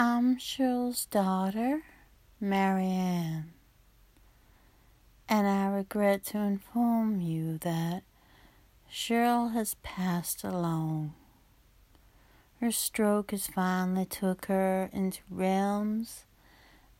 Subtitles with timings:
[0.00, 1.82] I'm Cheryl's daughter,
[2.40, 3.50] Marianne,
[5.28, 8.04] and I regret to inform you that
[8.88, 11.14] Cheryl has passed along.
[12.60, 16.26] Her stroke has finally took her into realms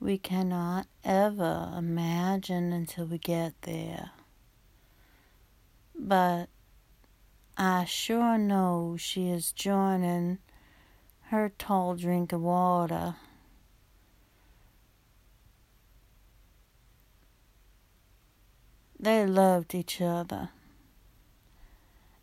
[0.01, 4.11] we cannot ever imagine until we get there.
[5.97, 6.47] But
[7.57, 10.39] I sure know she is joining
[11.31, 13.17] her tall drink of water.
[18.99, 20.49] They loved each other.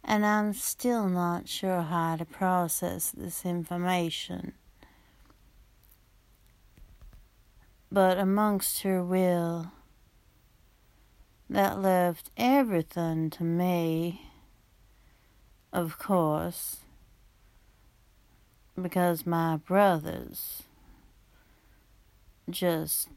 [0.03, 4.53] And I'm still not sure how to process this information.
[7.91, 9.71] But amongst her will,
[11.47, 14.31] that left everything to me,
[15.71, 16.84] of course
[18.81, 20.63] because my brothers
[22.49, 23.09] just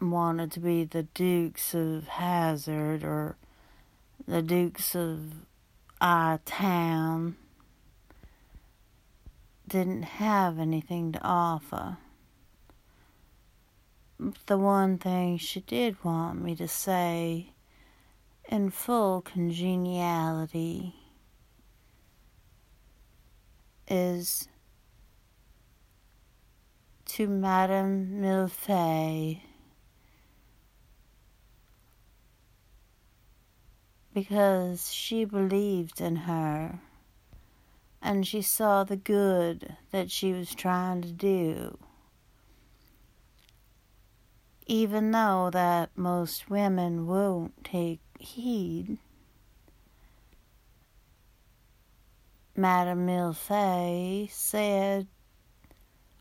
[0.00, 3.36] wanted to be the Dukes of Hazzard or
[4.26, 5.32] the Dukes of
[6.00, 7.36] our town
[9.66, 11.98] didn't have anything to offer.
[14.46, 17.52] The one thing she did want me to say
[18.48, 20.94] in full congeniality
[23.86, 24.48] is
[27.18, 29.40] to Madame Millefeuille
[34.14, 36.78] because she believed in her
[38.00, 41.76] and she saw the good that she was trying to do.
[44.68, 48.96] Even though that most women won't take heed.
[52.54, 55.08] Madame Millefeuille said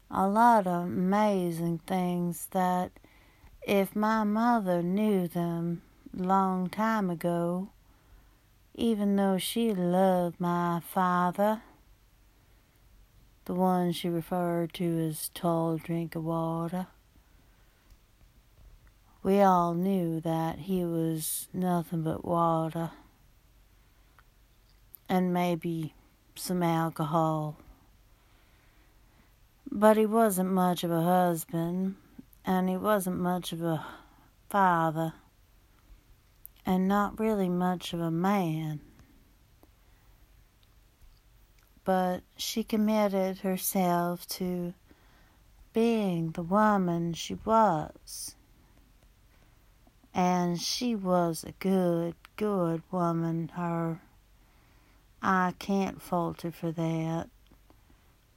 [0.09, 2.91] a lot of amazing things that
[3.61, 5.82] if my mother knew them
[6.14, 7.70] long time ago,
[8.73, 11.61] even though she loved my father,
[13.45, 16.87] the one she referred to as tall drink of water,
[19.23, 22.92] we all knew that he was nothing but water
[25.09, 25.93] and maybe
[26.36, 27.58] some alcohol.
[29.72, 31.95] But he wasn't much of a husband,
[32.45, 33.86] and he wasn't much of a
[34.50, 35.14] father,
[36.66, 38.80] and not really much of a man.
[41.83, 44.73] But she committed herself to
[45.73, 48.36] being the woman she was.
[50.14, 54.02] And she was a good, good woman, her.
[55.22, 57.30] I can't falter for that.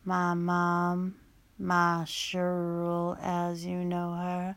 [0.04, 1.16] My mom,
[1.60, 4.56] my Cheryl, as you know her,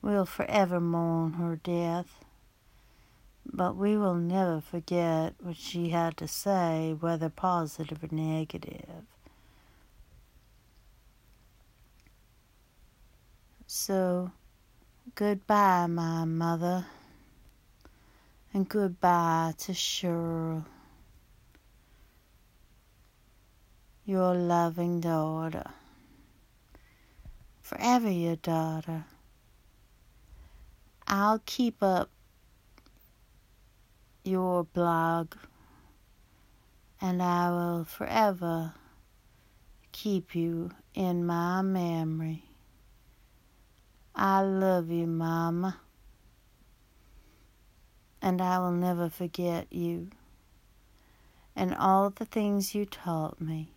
[0.00, 2.24] will forever mourn her death.
[3.44, 9.04] But we will never forget what she had to say, whether positive or negative.
[13.66, 14.30] So,
[15.16, 16.86] goodbye, my mother
[18.52, 20.64] and goodbye to Cheryl,
[24.10, 25.70] your loving daughter.
[27.62, 29.04] Forever your daughter.
[31.06, 32.10] I'll keep up
[34.24, 35.34] your blog
[37.00, 38.74] and I will forever
[39.92, 42.42] keep you in my memory.
[44.14, 45.78] I love you, Mama
[48.22, 50.10] and I will never forget you
[51.56, 53.72] and all the things you taught me.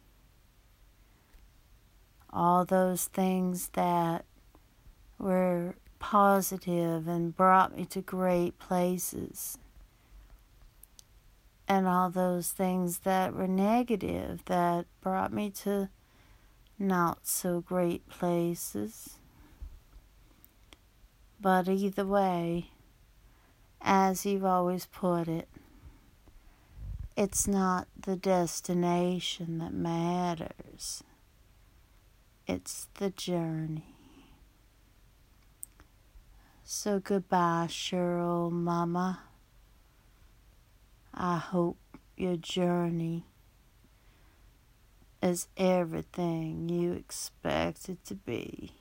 [2.33, 4.25] All those things that
[5.19, 9.57] were positive and brought me to great places.
[11.67, 15.89] And all those things that were negative that brought me to
[16.79, 19.17] not so great places.
[21.39, 22.71] But either way,
[23.81, 25.47] as you've always put it,
[27.15, 31.03] it's not the destination that matters,
[32.47, 33.95] it's the journey.
[36.63, 39.19] So goodbye, Cheryl, Mama.
[41.13, 41.77] I hope
[42.17, 43.25] your journey
[45.21, 48.71] is everything you expect it to be.